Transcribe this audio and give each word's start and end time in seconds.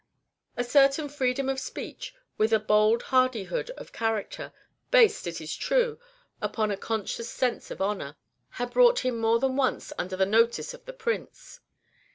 A 0.57 0.63
certain 0.63 1.07
freedom 1.09 1.47
of 1.47 1.59
speech, 1.59 2.15
with 2.35 2.51
a 2.51 2.57
bold 2.57 3.03
hardihood 3.03 3.69
of 3.77 3.91
character, 3.93 4.51
based, 4.89 5.27
it 5.27 5.39
is 5.39 5.55
true, 5.55 5.99
upon 6.41 6.71
a 6.71 6.75
conscious 6.75 7.29
sense 7.29 7.69
of 7.69 7.81
honor, 7.81 8.15
had 8.49 8.71
brought 8.71 9.05
him 9.05 9.19
more 9.19 9.37
than 9.37 9.55
once 9.55 9.93
under 9.99 10.15
the 10.15 10.25
notice 10.25 10.73
of 10.73 10.85
the 10.85 10.93
Prince. 10.93 11.59